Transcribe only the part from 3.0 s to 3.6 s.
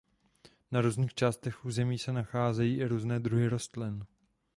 druhy